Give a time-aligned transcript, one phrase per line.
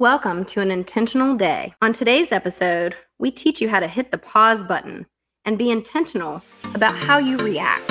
[0.00, 1.74] Welcome to an intentional day.
[1.82, 5.06] On today's episode, we teach you how to hit the pause button
[5.44, 6.40] and be intentional
[6.74, 7.90] about how you react.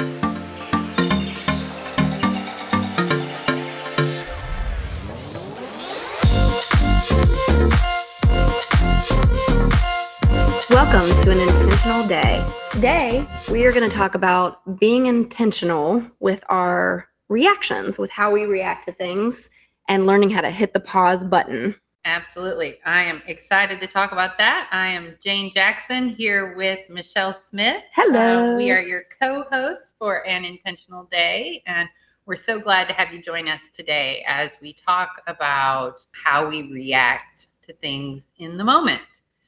[10.72, 12.44] Welcome to an intentional day.
[12.72, 18.46] Today, we are going to talk about being intentional with our reactions, with how we
[18.46, 19.52] react to things,
[19.88, 21.76] and learning how to hit the pause button.
[22.06, 22.80] Absolutely.
[22.86, 24.70] I am excited to talk about that.
[24.72, 27.84] I am Jane Jackson here with Michelle Smith.
[27.94, 28.54] Hello.
[28.54, 31.90] Uh, we are your co hosts for An Intentional Day, and
[32.26, 36.72] we're so glad to have you join us today as we talk about how we
[36.72, 39.02] react to things in the moment.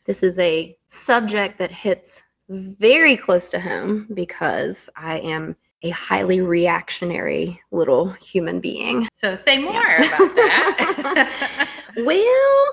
[0.06, 6.42] This is a subject that hits very close to home because I am a highly
[6.42, 9.08] reactionary little human being.
[9.14, 11.68] So, say more about that.
[11.98, 12.66] Well,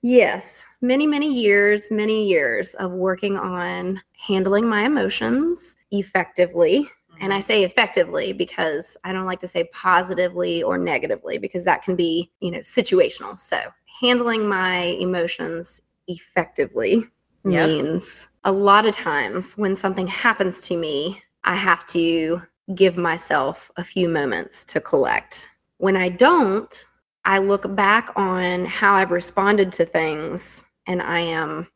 [0.00, 6.88] yes, many, many years, many years of working on handling my emotions effectively.
[7.20, 7.42] And I mm-hmm.
[7.42, 12.30] say effectively because I don't like to say positively or negatively because that can be,
[12.40, 13.38] you know, situational.
[13.38, 13.60] So,
[14.00, 17.04] handling my emotions effectively
[17.46, 17.68] Yep.
[17.68, 22.42] means a lot of times when something happens to me, I have to
[22.74, 25.50] give myself a few moments to collect.
[25.78, 26.84] When I don't,
[27.24, 31.68] I look back on how I've responded to things and I am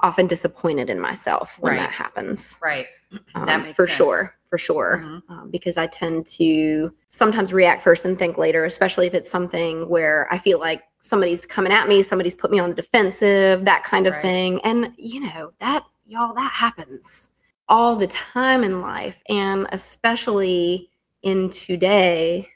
[0.00, 1.80] often disappointed in myself when Right.
[1.80, 2.58] that happens.
[2.62, 2.86] right.
[3.34, 3.96] Um, That for sense.
[3.96, 5.00] sure, for sure.
[5.02, 5.22] Mhm.
[5.30, 9.88] Um, because I tend to sometimes react first and think later, especially if it's something
[9.88, 13.84] where I feel like somebody's coming at me, somebody's put me on the defensive, that
[13.84, 14.22] kind of Right.
[14.22, 14.60] thing.
[14.62, 17.30] And, you know, that, y'all, that happens
[17.68, 19.22] all the time in life.
[19.28, 20.90] And especially
[21.22, 22.48] in today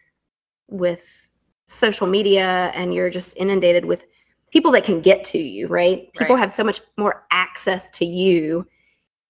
[0.69, 1.28] with
[1.67, 4.06] social media, and you're just inundated with
[4.53, 6.12] people that can get to you, right?
[6.15, 6.41] People Right.
[6.41, 8.67] have so much more access to you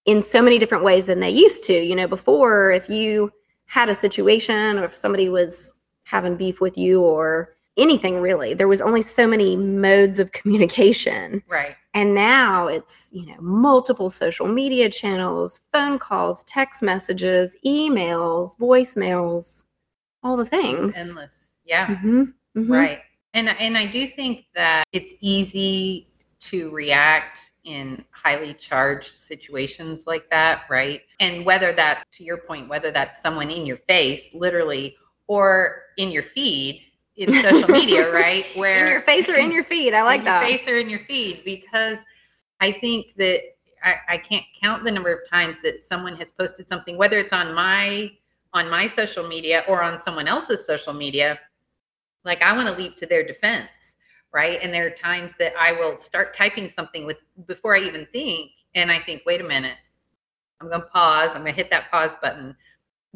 [0.04, 1.72] in so many different ways than they used to.
[1.74, 3.32] You know, before, if you
[3.66, 5.72] had a situation or if somebody was
[6.04, 11.42] having beef with you or anything really, there was only so many modes of communication.
[11.48, 11.76] Right.
[11.94, 19.64] And now it's, you know, multiple social media channels, phone calls, text messages, emails, voicemails,
[20.22, 20.96] all the It's things.
[20.96, 21.54] endless.
[21.64, 21.86] Yeah.
[21.86, 22.70] Mhm, mhm.
[22.70, 23.00] Right.
[23.34, 26.08] And and I do think that it's easy
[26.40, 31.02] to react in highly charged situations like that, right?
[31.20, 34.96] And whether that to your point, whether that's someone in your face, literally,
[35.26, 36.84] or in your feed
[37.18, 38.46] in social media, right?
[38.54, 39.92] Where in your face or in your feed.
[39.92, 40.48] I like in that.
[40.48, 41.98] Your face or in your feed, because
[42.60, 43.42] I think that
[43.82, 47.32] I, I can't count the number of times that someone has posted something, whether it's
[47.32, 48.10] on my
[48.54, 51.38] on my social media or on someone else's social media.
[52.24, 53.96] Like I want to leap to their defense,
[54.32, 54.58] right?
[54.62, 58.52] And there are times that I will start typing something with before I even think,
[58.74, 59.76] and I think, wait a minute,
[60.60, 61.30] I'm going to pause.
[61.34, 62.56] I'm going to hit that pause button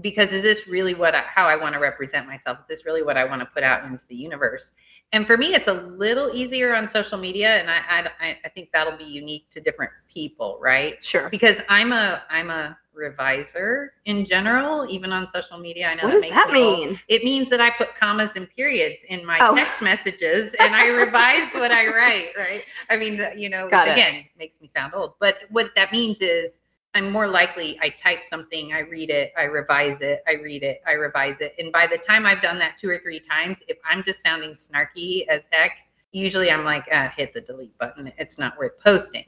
[0.00, 2.58] because is this really what I, how I want to represent myself?
[2.60, 4.72] Is this really what I want to put out into the universe?
[5.14, 8.70] And for me, it's a little easier on social media, and I I, I think
[8.72, 11.02] that'll be unique to different people, right?
[11.04, 11.28] Sure.
[11.28, 15.88] Because I'm a I'm a reviser in general, even on social media.
[15.88, 17.00] I know What does makes that people- mean?
[17.08, 19.54] It means that I put commas and periods in my Oh.
[19.54, 22.30] text messages, and I revise what I write.
[22.36, 22.64] Right?
[22.90, 23.92] I mean, you know, Got it.
[23.92, 26.60] again, makes me sound old, but what that means is
[26.94, 30.82] I'm more likely I type something, I read it, I revise it, I read it,
[30.86, 31.54] I revise it.
[31.58, 34.50] And by the time I've done that two or three times, if I'm just sounding
[34.50, 35.78] snarky as heck,
[36.12, 38.12] usually I'm like, ah, hit the delete button.
[38.18, 39.24] It's not worth posting.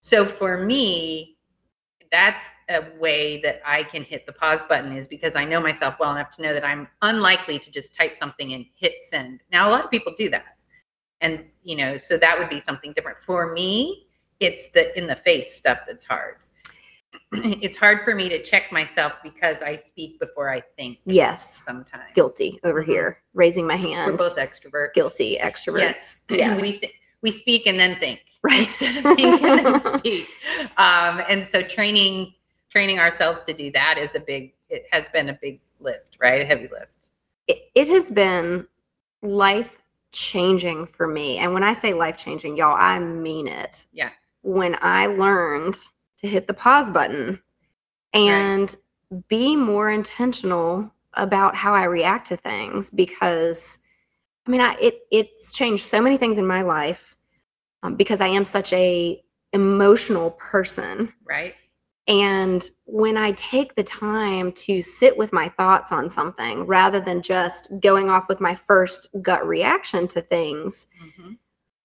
[0.00, 1.36] So for me,
[2.10, 5.96] that's a way that I can hit the pause button is because I know myself
[5.98, 9.40] well enough to know that I'm unlikely to just type something and hit send.
[9.52, 10.56] Now, a lot of people do that.
[11.20, 13.18] And, you know, so that would be something different.
[13.18, 14.06] For me,
[14.40, 16.36] it's the in the face stuff that's hard.
[17.32, 21.62] it's hard for me to check myself because I speak before I think Yes.
[21.64, 22.12] sometimes.
[22.14, 22.86] Guilty over Mhm.
[22.86, 23.92] here, raising my hands.
[23.94, 24.18] We're hand.
[24.18, 24.94] both extroverts.
[24.94, 25.78] Guilty extroverts.
[25.80, 26.22] Yes.
[26.30, 26.60] Yes.
[26.62, 28.60] we th- we speak and then think Right.
[28.60, 30.28] instead of think and then speak.
[30.76, 32.34] Um, and so training
[32.70, 34.52] training ourselves to do that is a big.
[34.68, 36.40] It has been a big lift, right?
[36.42, 37.08] A heavy lift.
[37.46, 38.66] it, it has been
[39.22, 39.78] life
[40.12, 41.38] changing for me.
[41.38, 43.86] And when I say life changing, y'all, I mean it.
[43.92, 44.10] Yeah.
[44.42, 45.76] When I learned
[46.24, 47.40] to hit the pause button
[48.14, 48.74] and
[49.28, 53.78] be more intentional about how I react to things because
[54.46, 57.16] I mean, I it it's changed so many things in my life
[57.82, 59.22] um, because I am such a
[59.52, 61.12] emotional person.
[61.24, 61.54] Right.
[62.06, 67.22] And when I take the time to sit with my thoughts on something rather than
[67.22, 71.38] just going off with my first gut reaction to things, Mhm.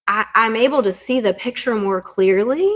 [0.08, 2.74] I, I'm able to see the picture more clearly,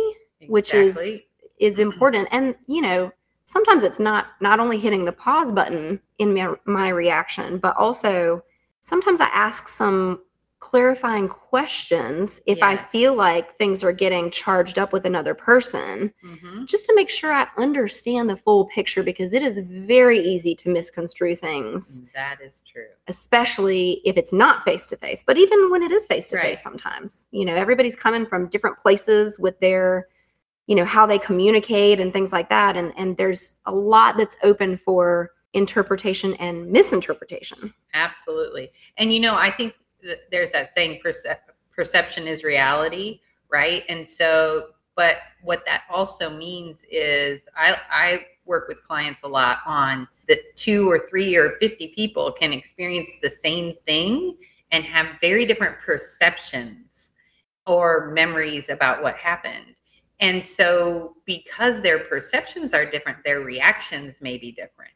[0.47, 1.23] which is
[1.63, 2.27] is important.
[2.31, 3.11] And you know,
[3.45, 8.43] sometimes it's not not only hitting the pause button in my, my reaction, but also
[8.81, 10.21] sometimes I ask some
[10.59, 16.65] clarifying questions if I feel like things are getting charged up with another person, Mhm.
[16.67, 20.69] just to make sure I understand the full picture because it is very easy to
[20.69, 22.87] misconstrue things That is true.
[23.09, 26.63] especially if it's not face to face, but even when it is face to face,
[26.63, 30.07] sometimes, you know, everybody's coming from different places with their,
[30.67, 32.77] you know, how they communicate and things like that.
[32.77, 37.73] And, and there's a lot that's open for interpretation and misinterpretation.
[37.93, 38.71] Absolutely.
[38.97, 41.37] And you know, I think th- there's that saying percep-
[41.75, 43.19] perception is reality,
[43.49, 43.83] right?
[43.89, 49.59] And so but what that also means is I I work with clients a lot
[49.65, 54.37] on that two or three or 50 people can experience the same thing
[54.71, 57.11] and have very different perceptions
[57.65, 59.75] or memories about what happened.
[60.23, 64.93] And so because their perceptions are different, their reactions may be different,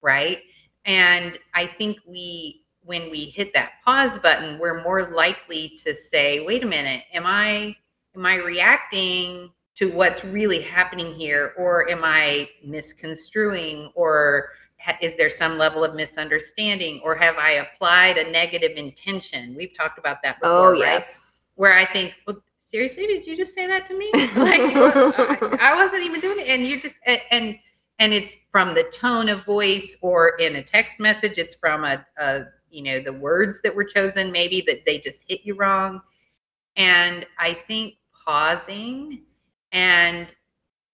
[0.00, 0.38] right?
[0.86, 6.46] And I think we, when we hit that pause button, we're more likely to say,
[6.46, 7.76] wait a minute, am I,
[8.16, 11.52] am I reacting to what's really happening here?
[11.58, 13.92] Or am I misconstruing?
[13.94, 14.48] Or
[14.78, 17.02] ha- is there some level of misunderstanding?
[17.04, 19.54] Or have I applied a negative intention?
[19.54, 20.78] We've talked about that oh, before, Oh, right?
[20.78, 21.22] yes.
[21.56, 24.10] Where I think, well, seriously, did you just say that to me?
[24.14, 26.48] like, I, I wasn't even doing it.
[26.48, 27.58] And you just, and, and
[28.00, 32.04] and it's from the tone of voice or in a text message it's from a,
[32.18, 36.00] a you know the words that were chosen maybe that they just hit you wrong
[36.76, 37.94] and i think
[38.24, 39.20] pausing
[39.72, 40.34] and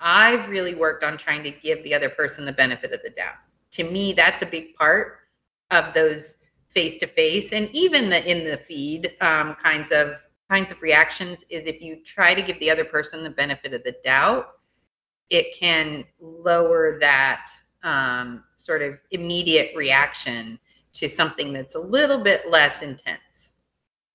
[0.00, 3.36] i've really worked on trying to give the other person the benefit of the doubt
[3.70, 5.18] to me that's a big part
[5.70, 6.38] of those
[6.68, 10.16] face to face and even the in the feed um, kinds of
[10.50, 13.82] kinds of reactions is if you try to give the other person the benefit of
[13.84, 14.56] the doubt
[15.30, 17.50] it can lower that
[17.82, 20.58] um, sort of immediate reaction
[20.92, 23.52] to something that's a little bit less intense.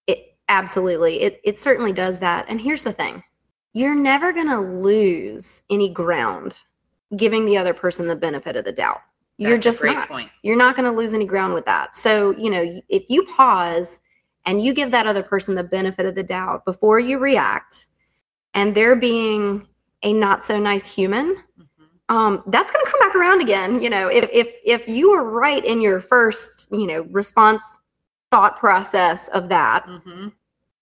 [0.08, 1.22] It absolutely.
[1.22, 2.46] It it certainly does that.
[2.48, 3.24] And here's the thing.
[3.74, 6.60] You're never going to lose any ground
[7.16, 9.02] giving the other person the benefit of the doubt.
[9.38, 10.08] You're That's a just great not.
[10.10, 10.30] point.
[10.44, 11.96] You're not going to lose any ground with that.
[11.96, 14.02] So, you know, if you pause
[14.46, 17.88] and you give that other person the benefit of the doubt before you react
[18.54, 19.68] and they're being
[20.04, 21.66] a not so nice human, Mhm.
[22.10, 23.82] um, that's going to come back around again.
[23.82, 27.80] You know, if if if you were right in your first, you know, response
[28.32, 30.32] thought process of that, Mhm.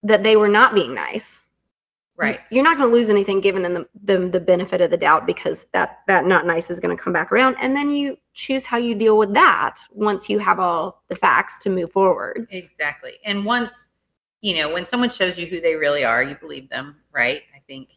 [0.03, 1.41] that they were not being nice,
[2.19, 2.41] Right.
[2.51, 5.25] You're not going to lose anything given them the, them the benefit of the doubt
[5.25, 8.65] because that that not nice is going to come back around, and then you choose
[8.65, 12.47] how you deal with that once you have all the facts to move forward.
[12.51, 13.13] Exactly.
[13.25, 13.89] And once,
[14.39, 17.41] you know, when someone shows you who they really are, you believe them, right?
[17.53, 17.89] I think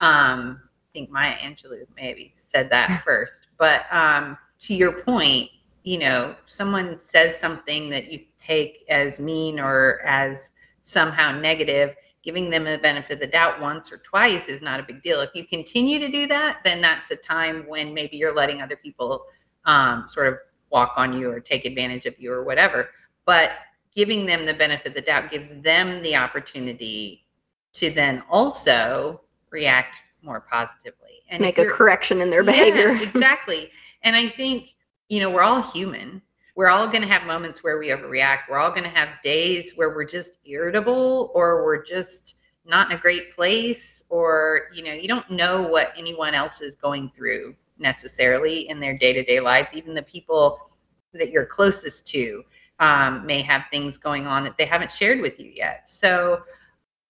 [0.00, 3.48] um I think Maya Angelou maybe said that first.
[3.58, 5.50] But um to your point,
[5.82, 12.48] you know, someone says something that you take as mean or as somehow negative, giving
[12.48, 15.20] them the benefit of the doubt once or twice is not a big deal.
[15.20, 18.76] If you continue to do that, then that's a time when maybe you're letting other
[18.76, 19.26] people
[19.64, 20.38] um, sort of
[20.70, 22.90] walk on you or take advantage of you or whatever.
[23.24, 23.50] But
[23.94, 27.26] giving them the benefit of the doubt gives them the opportunity
[27.74, 29.20] to then also
[29.50, 32.90] react more positively and Make a correction in their yeah, behavior.
[33.02, 33.70] exactly.
[34.02, 34.74] And I think,
[35.08, 36.20] you know, we're all human.
[36.56, 38.40] We're all going to have moments where we overreact.
[38.50, 42.36] We're all going to have days where we're just irritable or we're just
[42.66, 46.74] not in a great place or, you know, you don't know what anyone else is
[46.74, 49.70] going through necessarily in their day-to-day lives.
[49.74, 50.70] Even the people
[51.12, 52.42] that you're closest to
[52.78, 55.88] um, may have things going on that they haven't shared with you yet.
[55.88, 56.42] So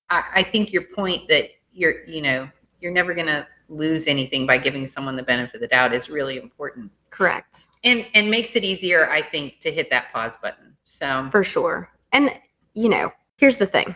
[0.08, 2.48] I, I think your point that you're, you know,
[2.80, 6.10] you're never going to lose anything by giving someone the benefit of the doubt is
[6.10, 7.66] really important Correct.
[7.84, 11.88] and and makes it easier i think to hit that pause button so For sure.
[12.12, 12.34] And,
[12.74, 13.94] you know, here's the thing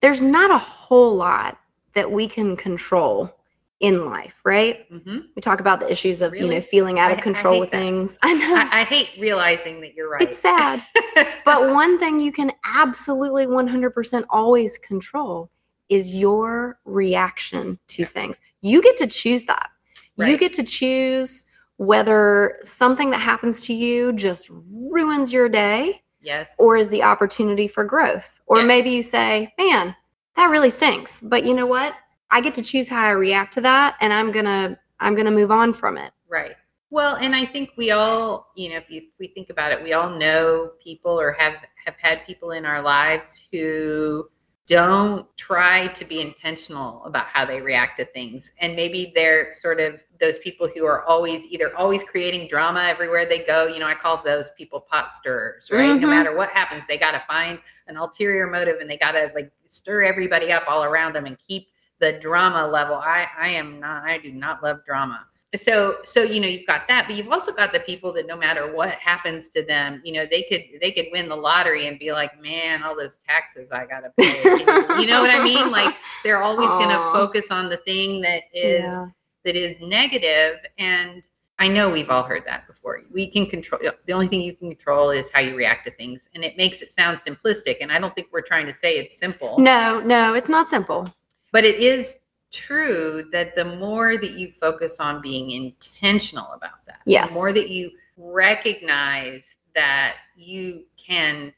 [0.00, 1.58] there's not a whole lot
[1.94, 3.34] that we can control
[3.82, 4.90] in life, right?
[4.90, 5.24] mhm.
[5.36, 7.78] We talk about the issues of, you know, feeling out I- of control with that.
[7.78, 8.16] things.
[8.22, 8.54] I know.
[8.54, 10.82] I, I hate realizing that you're right It's sad.
[11.44, 15.50] But one thing you can absolutely 100% always control
[15.88, 18.40] is your reaction to things.
[18.62, 19.68] You get to choose that.
[20.16, 21.44] You get to choose
[21.76, 24.48] whether something that happens to you just
[24.88, 28.40] ruins your day yes or is the opportunity for growth.
[28.46, 28.66] Or Yes.
[28.68, 29.96] maybe you say, man,
[30.36, 31.20] that really stinks.
[31.20, 31.94] But you know what?
[32.32, 35.26] I get to choose how I react to that and I'm going to I'm going
[35.26, 36.12] to move on from it.
[36.28, 36.56] right
[36.90, 39.82] well and i think we all you know if, you, if we think about it
[39.82, 44.28] we all know people or have have had people in our lives who
[44.66, 48.52] don't try to be intentional about how they react to things.
[48.60, 53.26] And maybe they're sort of those people who are always either always creating drama everywhere
[53.26, 53.66] they go.
[53.66, 55.90] You know, I call those people pot stirrers, right?
[55.90, 56.00] Mhm.
[56.00, 57.58] No matter what happens, they got to find
[57.88, 61.36] an ulterior motive and they got to like stir everybody up all around them and
[61.46, 61.68] keep
[62.02, 62.96] the drama level.
[62.96, 65.24] I I am not I do not love drama.
[65.54, 68.36] So so you know you've got that, but you've also got the people that no
[68.36, 71.98] matter what happens to them, you know they could they could win the lottery and
[72.00, 74.42] be like, man, all those taxes I gotta pay.
[75.00, 75.70] you know what I mean?
[75.70, 75.94] Like
[76.24, 79.06] they're always going to focus on the thing that is Yeah.
[79.44, 81.22] that is negative and
[81.58, 83.02] I know we've all heard that before.
[83.12, 86.28] We can control the only thing you can control is how you react to things
[86.34, 89.16] and it makes it sound simplistic and I don't think we're trying to say it's
[89.16, 89.60] simple.
[89.60, 91.06] No, no, it's not simple.
[91.52, 92.16] But it is
[92.50, 97.28] true that the more that you focus on being intentional about that, Yes.
[97.30, 101.52] the more that you recognize that you can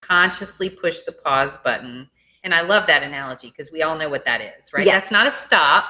[0.00, 2.08] consciously push the pause button.
[2.42, 4.84] And I love that analogy because we all know what that is, right?
[4.84, 4.94] Yes.
[5.04, 5.86] That's not a stop,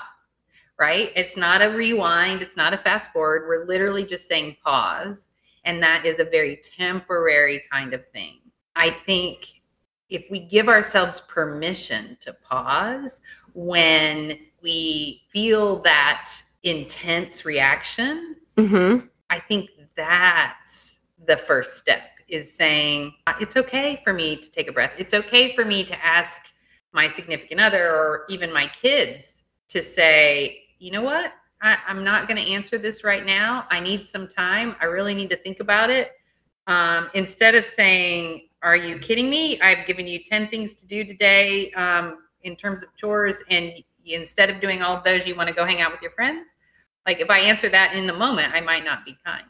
[0.78, 1.10] right?
[1.16, 3.46] It's not a rewind, it's not a fast forward.
[3.48, 5.30] We're literally just saying pause.
[5.64, 8.38] And that is a very temporary kind of thing.
[8.76, 9.53] I think
[10.14, 13.20] if we give ourselves permission to pause
[13.52, 16.30] when we feel that
[16.62, 19.06] intense reaction, Mm-hmm.
[19.30, 24.72] I think that's the first step is saying it's okay for me to take a
[24.72, 24.92] breath.
[24.98, 26.42] It's okay for me to ask
[26.92, 31.32] my significant other or even my kids to say, you know what?
[31.60, 33.66] I, I'm not going to answer this right now.
[33.70, 34.76] I need some time.
[34.80, 36.12] I really need to think about it.
[36.66, 39.60] Um, instead of saying, Are you kidding me?
[39.60, 43.36] I've given you 10 things to do today um, in terms of chores.
[43.50, 43.74] And
[44.06, 46.48] instead of doing all of those, you want to go hang out with your friends.
[47.06, 49.44] Like if I answer that in the moment, I might not be kind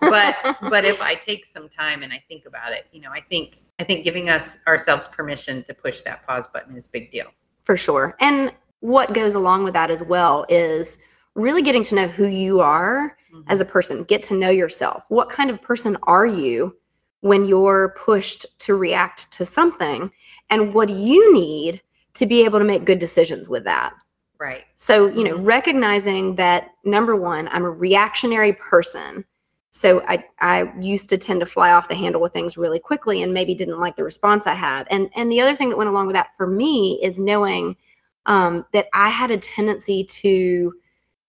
[0.00, 0.36] but
[0.70, 3.62] but if I take some time and I think about it, you know, I think
[3.78, 7.26] I think giving us ourselves permission to push that pause button is a big deal.
[7.64, 8.16] for sure.
[8.20, 10.98] And what goes along with that as well is
[11.34, 13.16] really getting to know who you are
[13.48, 15.04] as a person, get to know yourself.
[15.08, 16.76] What kind of person are you
[17.20, 20.10] when you're pushed to react to something?
[20.50, 21.82] And what do you need
[22.14, 23.94] to be able to make good decisions with that?
[24.40, 24.64] right.
[24.76, 25.44] So, you know, Mhm.
[25.46, 29.24] recognizing that number one, I'm a reactionary person.
[29.70, 33.22] So I I used to tend to fly off the handle with things really quickly
[33.22, 34.86] and maybe didn't like the response I had.
[34.90, 37.76] And and the other thing that went along with that for me is knowing
[38.26, 40.74] um, that I had a tendency to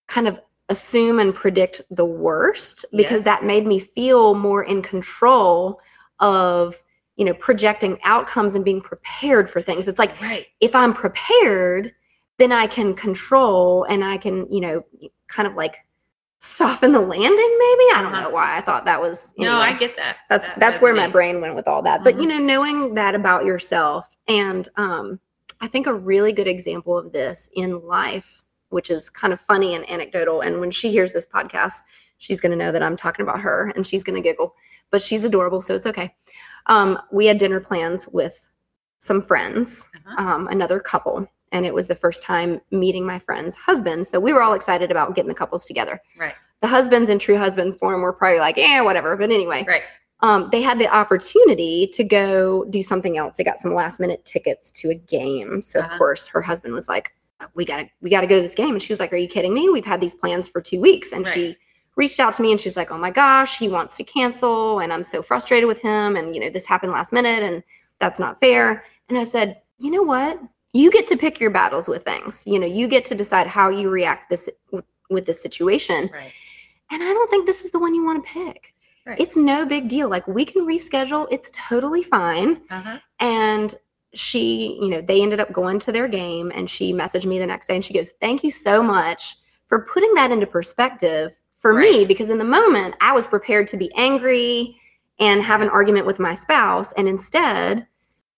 [0.06, 3.24] kind of assume and predict the worst because Yes.
[3.24, 5.80] that made me feel more in control
[6.20, 6.82] of
[7.16, 9.86] you know projecting outcomes and being prepared for things.
[9.88, 10.46] It's like Right.
[10.60, 11.92] if I'm prepared,
[12.38, 14.82] then I can control and I can, you know,
[15.28, 15.76] kind of like
[16.38, 17.84] soften the landing, maybe.
[17.94, 18.22] I don't Uh-huh.
[18.22, 19.34] know why I thought that was.
[19.36, 20.16] No, I get that.
[20.30, 22.02] that's That that's where my brain went with all that.
[22.02, 22.28] But you Mhm.
[22.28, 25.20] know, knowing that about yourself, and um,
[25.60, 29.74] I think a really good example of this in life, which is kind of funny
[29.74, 30.40] and anecdotal.
[30.40, 31.82] And when she hears this podcast,
[32.18, 34.54] she's going to know that I'm talking about her, and she's going to giggle.
[34.90, 36.14] But she's adorable, so it's okay.
[36.66, 38.48] Um, we had dinner plans with
[38.98, 40.24] some friends Uh-huh.
[40.24, 44.06] um, another couple, and it was the first time meeting my friend's husband.
[44.06, 46.00] So we were all excited about getting the couples together.
[46.18, 46.34] Right.
[46.60, 49.16] The husbands in true husband form were probably like, eh, whatever.
[49.16, 49.82] But anyway, Right.
[50.20, 53.38] um, they had the opportunity to go do something else.
[53.38, 55.62] They got some last minute tickets to a game.
[55.62, 55.92] So Uh-huh.
[55.92, 57.12] of course, her husband was like,
[57.54, 59.54] "We gotta, we gotta go to this game." And she was like, "Are you kidding
[59.54, 59.68] me?
[59.68, 61.34] We've had these plans for two weeks." And Right.
[61.34, 61.56] she
[61.96, 64.92] reached out to me and she's like, "Oh my gosh, he wants to cancel, and
[64.92, 66.16] I'm so frustrated with him.
[66.16, 67.62] And you know, this happened last minute, and
[67.98, 70.40] that's not fair." And I said, "You know what?
[70.72, 72.44] You get to pick your battles with things.
[72.46, 74.48] You know, you get to decide how you react this
[75.10, 76.32] with this situation." Right.
[76.92, 78.74] And I don't think this is the one you want to pick.
[79.06, 79.18] Right.
[79.18, 80.08] It's no big deal.
[80.08, 81.26] Like we can reschedule.
[81.30, 82.60] It's totally fine.
[82.70, 82.98] uh-huh.
[83.18, 83.74] And
[84.14, 87.46] she, you know, they ended up going to their game and she messaged me the
[87.46, 89.36] next day and she goes, Thank you so much
[89.66, 92.04] for putting that into perspective for me.
[92.04, 94.76] Because in the moment, I was prepared to be angry
[95.20, 96.92] and have an argument with my spouse.
[96.94, 97.86] And instead,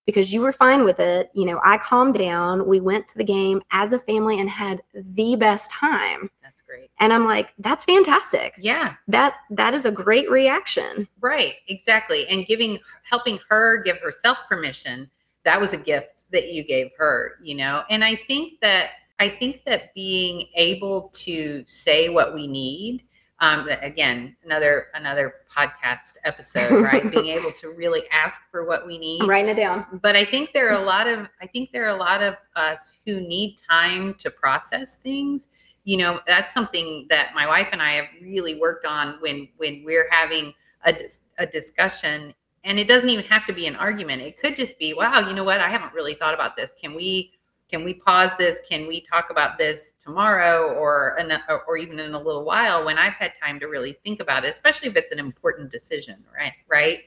[0.04, 2.66] because you were fine with it, you know, I calmed down.
[2.66, 6.28] We went to the game as a family and had the best time.
[6.42, 6.90] That's great.
[6.98, 8.54] And I'm like, that's fantastic.
[8.58, 8.94] Yeah.
[9.08, 11.08] That that is a great reaction.
[11.20, 11.54] Right.
[11.68, 12.26] Exactly.
[12.26, 15.08] And giving helping her give herself permission,
[15.44, 17.82] that was a gift that you gave her, you know.
[17.90, 23.04] And I think that I think that being able to say what we need,
[23.40, 27.08] um, again, another another podcast episode, right?
[27.10, 29.20] Being able to really ask for what we need.
[29.22, 30.00] I'm writing it down.
[30.02, 32.36] But I think there are a lot of I think there are a lot of
[32.56, 35.48] us who need time to process things.
[35.84, 39.82] You know, that's something that my wife and I have really worked on when when
[39.84, 40.94] we're having a
[41.38, 42.34] a discussion
[42.64, 44.22] and it doesn't even have to be an argument.
[44.22, 45.60] It could just be, wow, you know what?
[45.60, 46.72] I haven't really thought about this.
[46.80, 47.32] Can we
[47.68, 48.60] can we pause this?
[48.68, 52.98] Can we talk about this tomorrow or an, or even in a little while when
[52.98, 56.52] I've had time to really think about it, especially if it's an important decision, right?
[56.68, 56.98] Right?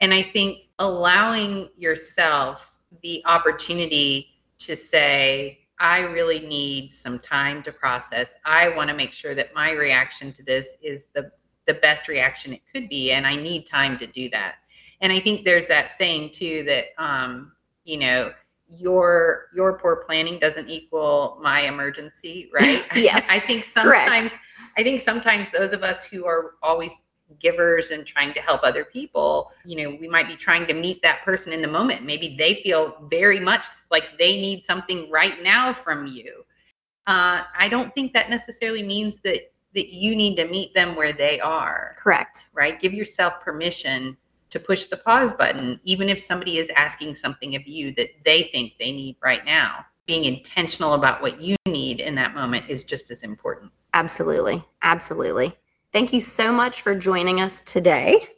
[0.00, 7.72] And I think allowing yourself the opportunity to say, I really need some time to
[7.72, 8.36] process.
[8.46, 11.30] I want to make sure that my reaction to this is the
[11.66, 14.54] the best reaction it could be and I need time to do that.
[15.00, 17.52] And I think there's that saying too that um,
[17.84, 18.32] you know,
[18.74, 22.84] your your poor planning doesn't equal my emergency, right?
[22.94, 23.28] yes.
[23.30, 24.38] I think sometimes correct.
[24.76, 27.00] I think sometimes those of us who are always
[27.40, 31.02] givers and trying to help other people, you know, we might be trying to meet
[31.02, 32.04] that person in the moment.
[32.04, 36.44] Maybe they feel very much like they need something right now from you.
[37.06, 41.12] Uh, I don't think that necessarily means that that you need to meet them where
[41.12, 41.96] they are.
[41.98, 42.50] Correct.
[42.54, 42.80] Right?
[42.80, 44.16] Give yourself permission
[44.50, 48.44] to push the pause button, even if somebody is asking something of you that they
[48.52, 49.84] think they need right now.
[50.06, 53.72] Being intentional about what you need in that moment is just as important.
[53.92, 54.62] Absolutely.
[54.82, 55.56] Absolutely.
[55.92, 58.28] Thank you so much for joining us today.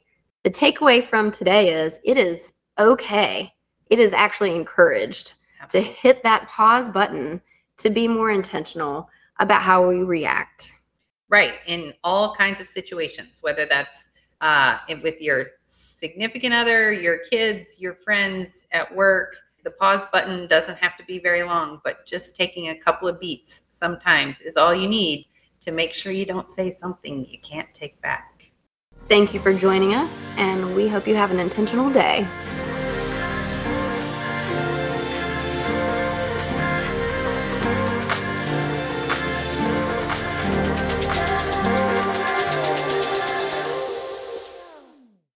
[0.44, 3.52] The takeaway from today is it is okay.
[3.90, 5.92] It is actually encouraged Absolutely.
[5.92, 7.42] to hit that pause button
[7.78, 10.72] to be more intentional about how we react.
[11.28, 11.54] Right.
[11.66, 14.04] In all kinds of situations, whether that's
[14.40, 19.36] uh, with your significant other, your kids, your friends at work.
[19.64, 23.20] The pause button doesn't have to be very long, but just taking a couple of
[23.20, 25.26] beats sometimes is all you need
[25.60, 28.50] to make sure you don't say something you can't take back.
[29.08, 32.26] Thank you for joining us, and we hope you have an intentional day.